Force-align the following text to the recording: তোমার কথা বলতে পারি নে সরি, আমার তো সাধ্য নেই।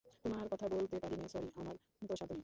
তোমার 0.25 0.45
কথা 0.51 0.65
বলতে 0.69 0.95
পারি 0.99 1.15
নে 1.15 1.27
সরি, 1.27 1.49
আমার 1.55 1.75
তো 2.01 2.13
সাধ্য 2.15 2.31
নেই। 2.31 2.39